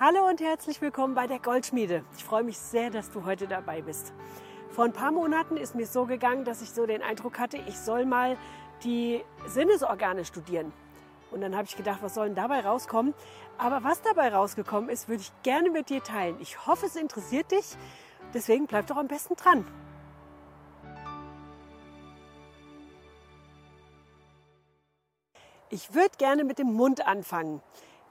[0.00, 2.04] Hallo und herzlich willkommen bei der Goldschmiede.
[2.16, 4.12] Ich freue mich sehr, dass du heute dabei bist.
[4.70, 7.76] Vor ein paar Monaten ist mir so gegangen, dass ich so den Eindruck hatte, ich
[7.76, 8.36] soll mal
[8.84, 10.72] die Sinnesorgane studieren.
[11.32, 13.12] Und dann habe ich gedacht, was soll denn dabei rauskommen?
[13.58, 16.36] Aber was dabei rausgekommen ist, würde ich gerne mit dir teilen.
[16.38, 17.76] Ich hoffe, es interessiert dich.
[18.32, 19.66] Deswegen bleib doch am besten dran.
[25.70, 27.60] Ich würde gerne mit dem Mund anfangen.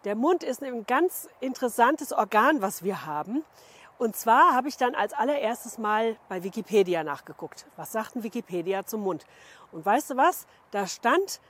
[0.07, 3.43] Der Mund ist ein ganz interessantes Organ, was wir haben.
[3.98, 7.65] Und zwar habe ich dann als allererstes mal bei Wikipedia nachgeguckt.
[7.75, 9.25] Was sagt denn Wikipedia zum Mund?
[9.73, 10.48] Und weißt du was?
[10.71, 11.41] Da stand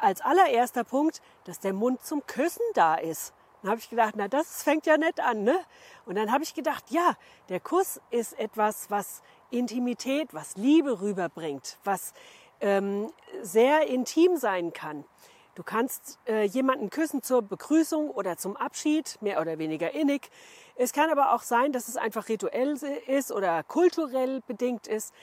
[0.00, 3.34] als allererster Punkt, dass der Mund zum Küssen da ist.
[3.62, 5.58] Dann habe ich gedacht, na das fängt ja nett an, ne?
[6.06, 7.16] Und dann habe ich gedacht, ja,
[7.48, 12.12] der Kuss ist etwas, was Intimität, was Liebe rüberbringt, was
[12.60, 15.04] ähm, sehr intim sein kann.
[15.54, 20.30] Du kannst äh, jemanden küssen zur Begrüßung oder zum Abschied, mehr oder weniger innig.
[20.74, 22.74] Es kann aber auch sein, dass es einfach rituell
[23.06, 25.14] ist oder kulturell bedingt ist.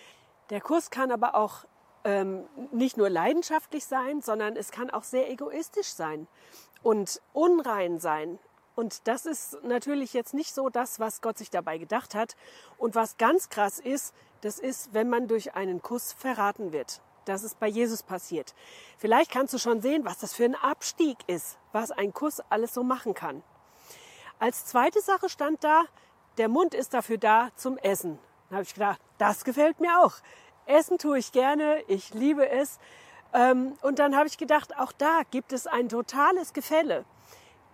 [0.50, 1.66] Der Kuss kann aber auch
[2.06, 6.28] ähm, nicht nur leidenschaftlich sein, sondern es kann auch sehr egoistisch sein
[6.82, 8.40] und unrein sein.
[8.76, 12.36] Und das ist natürlich jetzt nicht so das, was Gott sich dabei gedacht hat.
[12.78, 17.02] Und was ganz krass ist, das ist, wenn man durch einen Kuss verraten wird.
[17.26, 18.56] Das ist bei Jesus passiert.
[18.98, 22.74] Vielleicht kannst du schon sehen, was das für ein Abstieg ist, was ein Kuss alles
[22.74, 23.44] so machen kann.
[24.40, 25.84] Als zweite Sache stand da,
[26.38, 28.18] der Mund ist dafür da zum Essen.
[28.50, 30.14] Da habe ich gedacht, das gefällt mir auch.
[30.66, 32.80] Essen tue ich gerne, ich liebe es.
[33.34, 37.06] Ähm, und dann habe ich gedacht, auch da gibt es ein totales Gefälle.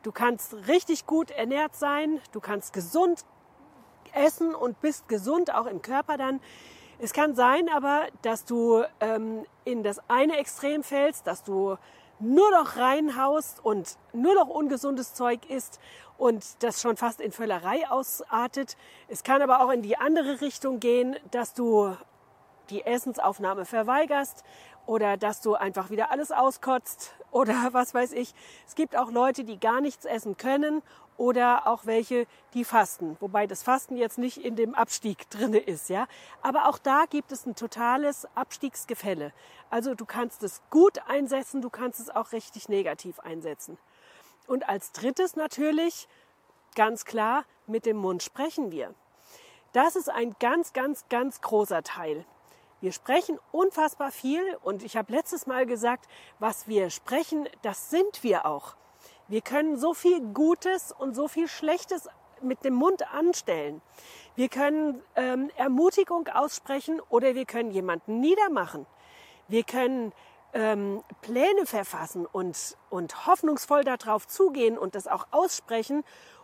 [0.04, 3.26] Du kannst richtig gut ernährt sein, du kannst gesund
[4.14, 6.40] essen und bist gesund auch im Körper dann.
[7.00, 11.78] Es kann sein aber, dass du ähm, in das eine Extrem fällst, dass du
[12.20, 15.80] nur noch reinhaust und nur noch ungesundes Zeug isst
[16.18, 18.76] und das schon fast in Völlerei ausartet.
[19.08, 21.96] Es kann aber auch in die andere Richtung gehen, dass du
[22.72, 24.44] die Essensaufnahme verweigerst
[24.88, 28.34] oder dass du einfach wieder alles auskotzt oder was weiß ich.
[28.66, 30.82] Es gibt auch Leute, die gar nichts essen können
[31.18, 33.18] oder auch welche, die fasten.
[33.20, 36.08] Wobei das Fasten jetzt nicht in dem Abstieg drinne ist, ja.
[36.42, 39.34] Aber auch da gibt es ein totales Abstiegsgefälle.
[39.70, 43.78] Also du kannst es gut einsetzen, du kannst es auch richtig negativ einsetzen.
[44.48, 46.08] Und als drittes natürlich,
[46.76, 48.94] ganz klar, mit dem Mund sprechen wir.
[49.74, 52.26] Das ist ein ganz, ganz, ganz großer Teil.
[52.80, 56.08] Wir sprechen unfassbar viel und ich habe letztes Mal gesagt,
[56.38, 58.76] was wir sprechen, das sind wir auch.
[59.28, 62.08] Wir können so viel Gutes und so viel Schlechtes
[62.42, 63.82] mit dem Mund anstellen.
[64.36, 68.86] Wir können ähm, Ermutigung aussprechen oder wir können jemanden niedermachen.
[69.48, 70.14] Wir können
[70.54, 76.04] ähm, Pläne verfassen und, und hoffnungsvoll darauf zugehen und das auch aussprechen.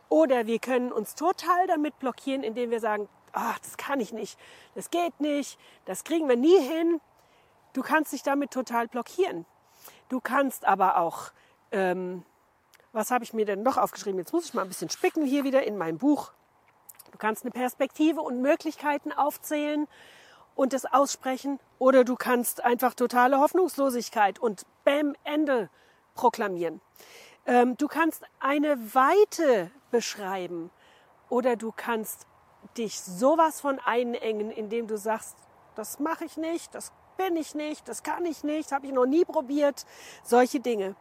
[0.09, 4.39] Oder wir können uns total damit blockieren, indem wir sagen, ach, das kann ich nicht,
[4.75, 7.01] das geht nicht, das kriegen wir nie hin.
[7.73, 9.45] Du kannst dich damit total blockieren.
[10.09, 11.31] Du kannst aber auch,
[11.71, 12.23] ähm,
[12.91, 14.19] was habe ich mir denn noch aufgeschrieben?
[14.19, 16.31] Jetzt muss ich mal ein bisschen spicken hier wieder in meinem Buch.
[17.11, 19.87] Du kannst eine Perspektive und Möglichkeiten aufzählen
[20.55, 21.59] und das aussprechen.
[21.79, 25.69] Oder du kannst einfach totale Hoffnungslosigkeit und Bäm, Ende
[26.13, 26.81] proklamieren.
[27.45, 30.69] Ähm, du kannst eine Weite beschreiben.
[31.29, 32.27] Oder du kannst
[32.77, 35.35] dich sowas von einengen, indem du sagst,
[35.75, 39.05] das mache ich nicht, das bin ich nicht, das kann ich nicht, habe ich noch
[39.05, 39.85] nie probiert,
[40.23, 40.95] solche Dinge.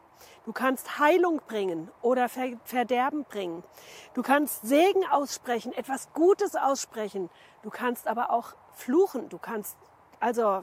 [0.44, 3.62] Du kannst Heilung bringen oder Verderben bringen.
[4.14, 7.30] Du kannst Segen aussprechen, etwas Gutes aussprechen.
[7.62, 9.28] Du kannst aber auch fluchen.
[9.28, 9.76] Du kannst,
[10.20, 10.62] also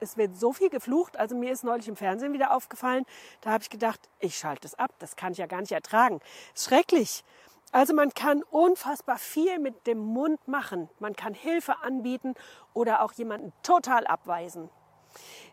[0.00, 1.18] es wird so viel geflucht.
[1.18, 3.04] Also mir ist neulich im Fernsehen wieder aufgefallen.
[3.42, 4.92] Da habe ich gedacht, ich schalte es ab.
[4.98, 6.20] Das kann ich ja gar nicht ertragen.
[6.54, 7.24] Schrecklich.
[7.72, 10.88] Also man kann unfassbar viel mit dem Mund machen.
[10.98, 12.34] Man kann Hilfe anbieten
[12.74, 14.68] oder auch jemanden total abweisen.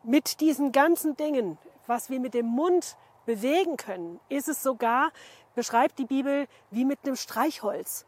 [0.04, 5.12] Mit diesen ganzen Dingen, was wir mit dem Mund bewegen können, ist es sogar,
[5.54, 8.06] beschreibt die Bibel, wie mit einem Streichholz.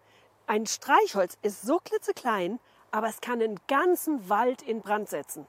[0.48, 2.60] Ein Streichholz ist so klitzeklein,
[2.92, 5.46] aber es kann einen ganzen Wald in Brand setzen.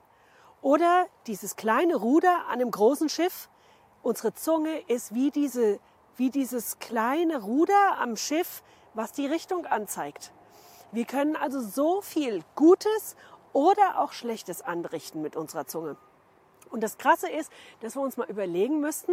[0.61, 3.49] Oder dieses kleine Ruder an einem großen Schiff.
[4.02, 5.79] Unsere Zunge ist wie diese
[6.17, 8.62] wie dieses kleine Ruder am Schiff,
[8.95, 10.33] was die Richtung anzeigt.
[10.93, 13.17] Wir können also so viel Gutes
[13.53, 15.97] oder auch Schlechtes anrichten mit unserer Zunge.
[16.71, 19.12] Und das Krasse ist, dass wir uns mal überlegen müssten,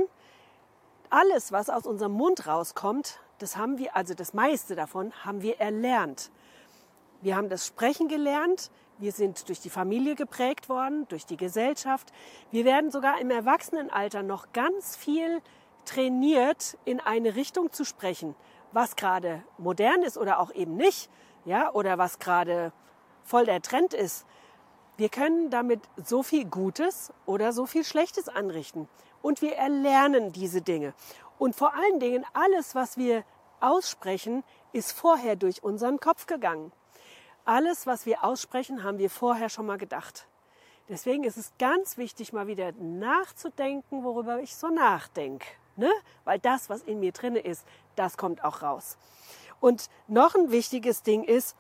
[1.10, 5.60] alles, was aus unserem Mund rauskommt, das haben wir, also das meiste davon, haben wir
[5.60, 6.32] erlernt.
[7.22, 12.12] Wir haben das Sprechen gelernt, wir sind durch die Familie geprägt worden, durch die Gesellschaft.
[12.52, 15.42] Wir werden sogar im Erwachsenenalter noch ganz viel
[15.88, 18.36] trainiert, in eine Richtung zu sprechen,
[18.72, 21.10] was gerade modern ist oder auch eben nicht,
[21.46, 22.72] ja, oder was gerade
[23.24, 24.26] voll der Trend ist.
[24.98, 28.90] Wir können damit so viel Gutes oder so viel Schlechtes anrichten.
[29.22, 30.94] Und wir erlernen diese Dinge.
[31.38, 33.24] Und vor allen Dingen alles, was wir
[33.60, 34.44] aussprechen,
[34.74, 36.72] ist vorher durch unseren Kopf gegangen.
[37.46, 40.28] Alles, was wir aussprechen, haben wir vorher schon mal gedacht.
[40.90, 45.48] Deswegen ist es ganz wichtig, mal wieder nachzudenken, worüber ich so nachdenke.
[45.78, 45.92] Ne?
[46.26, 47.66] Weil das, was in mir drinne ist,
[47.96, 48.98] das kommt auch raus.
[49.60, 51.56] Und noch ein wichtiges Ding ist,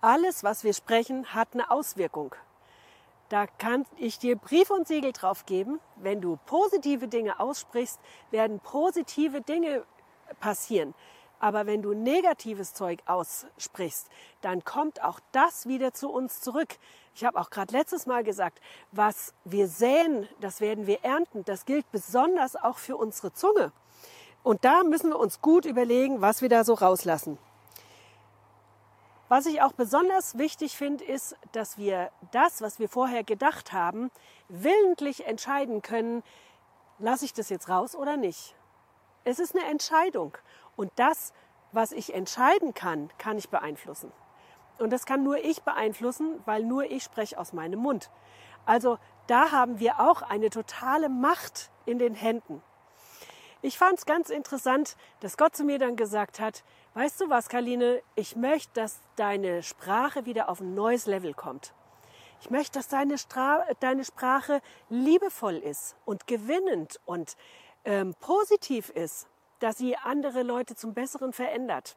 [0.00, 2.34] alles, was wir sprechen, hat eine Auswirkung.
[3.28, 5.80] Da kann ich dir Brief und Siegel drauf geben.
[5.96, 7.98] Wenn du positive Dinge aussprichst,
[8.30, 9.84] werden positive Dinge
[10.40, 10.92] passieren.
[11.42, 14.06] Aber wenn du negatives Zeug aussprichst,
[14.42, 16.78] dann kommt auch das wieder zu uns zurück.
[17.16, 18.60] Ich habe auch gerade letztes Mal gesagt,
[18.92, 21.44] was wir säen, das werden wir ernten.
[21.44, 23.72] Das gilt besonders auch für unsere Zunge.
[24.44, 27.38] Und da müssen wir uns gut überlegen, was wir da so rauslassen.
[29.28, 34.12] Was ich auch besonders wichtig finde, ist, dass wir das, was wir vorher gedacht haben,
[34.48, 36.22] willentlich entscheiden können,
[37.00, 38.54] lasse ich das jetzt raus oder nicht.
[39.24, 40.36] Es ist eine Entscheidung.
[40.82, 41.32] Und das,
[41.70, 44.10] was ich entscheiden kann, kann ich beeinflussen.
[44.78, 48.10] Und das kann nur ich beeinflussen, weil nur ich spreche aus meinem Mund.
[48.66, 48.98] Also
[49.28, 52.60] da haben wir auch eine totale Macht in den Händen.
[53.60, 56.64] Ich fand es ganz interessant, dass Gott zu mir dann gesagt hat,
[56.94, 61.74] weißt du was, Kaline, ich möchte, dass deine Sprache wieder auf ein neues Level kommt.
[62.40, 67.36] Ich möchte, dass deine, Stra deine Sprache liebevoll ist und gewinnend und
[67.84, 69.28] ähm, positiv ist,
[69.62, 71.96] dass sie andere Leute zum Besseren verändert.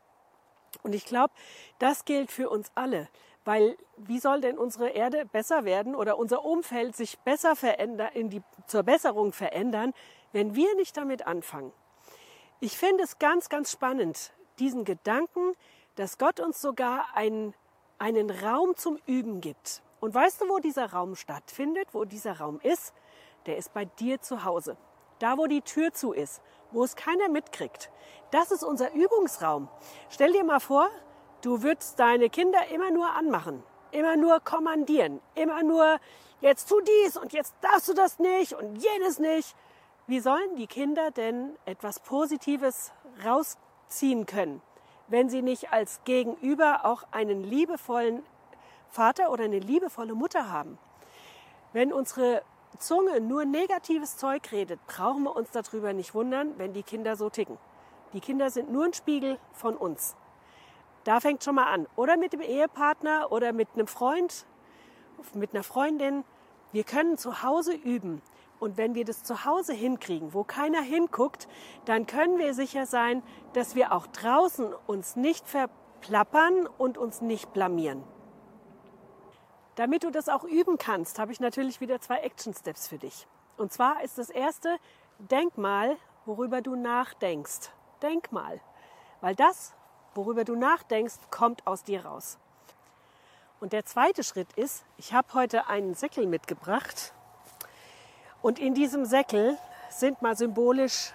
[0.83, 1.33] Und ich glaube,
[1.79, 3.07] das gilt für uns alle.
[3.43, 8.29] Weil wie soll denn unsere Erde besser werden oder unser Umfeld sich besser verändern, in
[8.29, 9.93] die, zur Besserung verändern,
[10.31, 11.71] wenn wir nicht damit anfangen.
[12.59, 15.53] Ich finde es ganz, ganz spannend, diesen Gedanken,
[15.95, 17.53] dass Gott uns sogar einen,
[17.99, 19.81] einen Raum zum Üben gibt.
[19.99, 22.93] Und weißt du, wo dieser Raum stattfindet, wo dieser Raum ist?
[23.45, 24.77] Der ist bei dir zu Hause.
[25.19, 26.41] Da, wo die Tür zu ist,
[26.71, 27.89] wo es keiner mitkriegt.
[28.31, 29.69] Das ist unser Übungsraum.
[30.09, 30.89] Stell dir mal vor,
[31.41, 35.99] du würdest deine Kinder immer nur anmachen, immer nur kommandieren, immer nur
[36.41, 39.55] jetzt tu dies und jetzt darfst du das nicht und jenes nicht.
[40.07, 42.91] Wie sollen die Kinder denn etwas Positives
[43.25, 44.61] rausziehen können,
[45.07, 48.23] wenn sie nicht als Gegenüber auch einen liebevollen
[48.89, 50.77] Vater oder eine liebevolle Mutter haben?
[51.73, 52.43] Wenn unsere
[52.79, 57.29] Zunge nur negatives Zeug redet, brauchen wir uns darüber nicht wundern, wenn die Kinder so
[57.29, 57.57] ticken.
[58.13, 60.15] Die Kinder sind nur ein Spiegel von uns.
[61.03, 61.87] Da fängt schon mal an.
[61.95, 64.45] Oder mit dem Ehepartner oder mit einem Freund,
[65.33, 66.23] mit einer Freundin.
[66.71, 68.21] Wir können zu Hause üben.
[68.59, 71.47] Und wenn wir das zu Hause hinkriegen, wo keiner hinguckt,
[71.85, 73.21] dann können wir sicher sein,
[73.53, 78.03] dass wir auch draußen uns nicht verplappern und uns nicht blamieren.
[79.75, 83.27] Damit du das auch üben kannst, habe ich natürlich wieder zwei Action Steps für dich.
[83.57, 84.77] Und zwar ist das erste,
[85.19, 87.69] denk mal, worüber du nachdenkst.
[88.01, 88.61] Denk mal.
[89.21, 89.73] Weil das,
[90.13, 92.37] worüber du nachdenkst, kommt aus dir raus.
[93.59, 97.13] Und der zweite Schritt ist, ich habe heute einen Säckel mitgebracht
[98.41, 99.57] und in diesem Säckel
[99.89, 101.13] sind mal symbolisch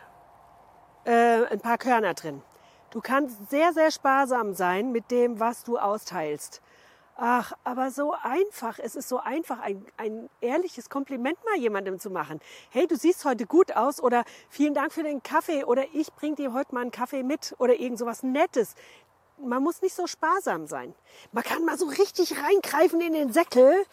[1.05, 2.43] äh, ein paar Körner drin.
[2.91, 6.61] Du kannst sehr, sehr sparsam sein mit dem, was du austeilst.
[7.23, 8.79] Ach, aber so einfach.
[8.79, 12.41] Es ist so einfach, ein, ein ehrliches Kompliment mal jemandem zu machen.
[12.71, 16.35] Hey, du siehst heute gut aus oder vielen Dank für den Kaffee oder ich bring
[16.35, 18.75] dir heute mal einen Kaffee mit oder irgend sowas Nettes.
[19.37, 20.95] Man muss nicht so sparsam sein.
[21.31, 23.85] Man kann mal so richtig reingreifen in den Säckel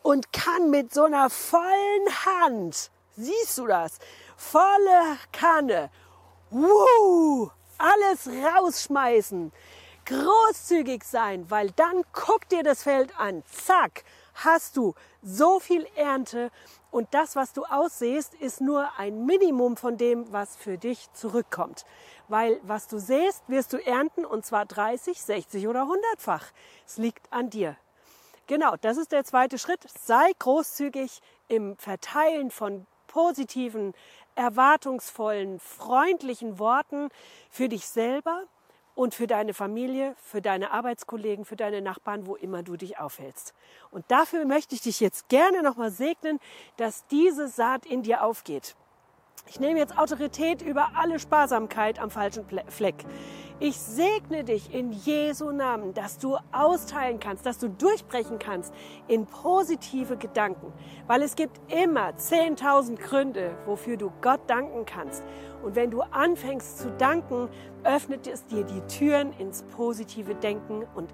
[0.00, 3.98] und kann mit so einer vollen Hand, siehst du das,
[4.38, 5.90] volle Kanne,
[6.48, 9.52] wuh, alles rausschmeißen,
[10.10, 14.02] großzügig sein, weil dann guck dir das Feld an, zack,
[14.34, 16.50] hast du so viel Ernte
[16.90, 21.84] und das, was du aussehst, ist nur ein Minimum von dem, was für dich zurückkommt.
[22.26, 26.46] Weil was du sähst, wirst du ernten und zwar 30, 60 oder 100-fach.
[26.84, 27.76] Es liegt an dir.
[28.48, 29.86] Genau, das ist der zweite Schritt.
[29.96, 33.94] Sei großzügig im Verteilen von positiven,
[34.34, 37.10] erwartungsvollen, freundlichen Worten
[37.48, 38.46] für dich selber
[39.00, 43.54] und für deine Familie, für deine Arbeitskollegen, für deine Nachbarn, wo immer du dich aufhältst.
[43.90, 46.38] Und dafür möchte ich dich jetzt gerne nochmal segnen,
[46.76, 48.76] dass diese Saat in dir aufgeht.
[49.46, 53.06] Ich nehme jetzt Autorität über alle Sparsamkeit am falschen Fleck.
[53.62, 58.72] Ich segne dich in Jesu Namen, dass du austeilen kannst, dass du durchbrechen kannst
[59.06, 60.72] in positive Gedanken,
[61.06, 65.22] weil es gibt immer 10.000 Gründe, wofür du Gott danken kannst.
[65.62, 67.50] Und wenn du anfängst zu danken,
[67.84, 71.10] öffnet es dir die Türen ins positive Denken und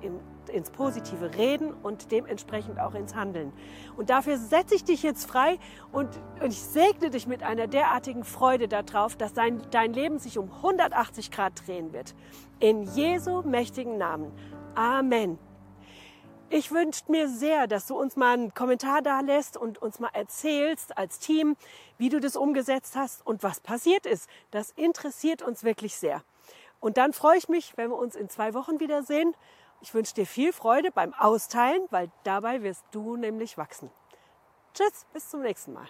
[0.48, 3.52] ins positive Reden und dementsprechend auch ins Handeln.
[3.96, 5.58] Und dafür setze ich dich jetzt frei
[5.92, 6.08] und,
[6.42, 11.30] ich segne dich mit einer derartigen Freude darauf, dass dein, dein Leben sich um 180
[11.30, 12.14] Grad drehen wird.
[12.60, 14.32] In Jesu mächtigen Namen.
[14.74, 15.38] Amen.
[16.48, 20.10] Ich wünsche mir sehr, dass du uns mal einen Kommentar da lässt und uns mal
[20.12, 21.56] erzählst als Team,
[21.98, 24.28] wie du das umgesetzt hast und was passiert ist.
[24.52, 26.22] Das interessiert uns wirklich sehr.
[26.78, 29.34] Und dann freue ich mich, wenn wir uns in zwei Wochen wiedersehen.
[29.80, 33.90] Ich wünsche dir viel Freude beim Austeilen, weil dabei wirst du nämlich wachsen.
[34.74, 35.88] Tschüss, bis zum nächsten Mal.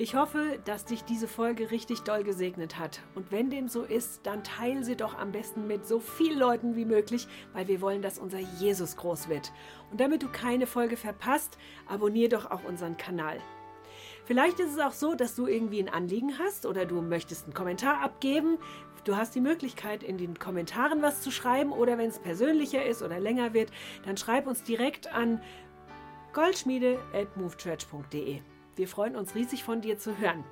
[0.00, 3.00] Ich hoffe, dass dich diese Folge richtig doll gesegnet hat.
[3.16, 6.76] Und wenn dem so ist, dann teile sie doch am besten mit so vielen Leuten
[6.76, 9.52] wie möglich, weil wir wollen, dass unser Jesus groß wird.
[9.90, 13.40] Und damit du keine Folge verpasst, abonniere doch auch unseren Kanal.
[14.28, 17.54] Vielleicht ist es auch so, dass du irgendwie ein Anliegen hast oder du möchtest einen
[17.54, 18.58] Kommentar abgeben.
[19.04, 23.02] Du hast die Möglichkeit, in den Kommentaren was zu schreiben oder wenn es persönlicher ist
[23.02, 23.70] oder länger wird,
[24.04, 25.40] dann schreib uns direkt an
[26.34, 28.42] goldschmiede.movechurch.de.
[28.76, 30.44] Wir freuen uns riesig von dir zu hören.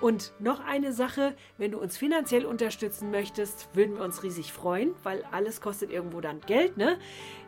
[0.00, 4.94] Und noch eine Sache, wenn du uns finanziell unterstützen möchtest, würden wir uns riesig freuen,
[5.02, 6.98] weil alles kostet irgendwo dann Geld, ne?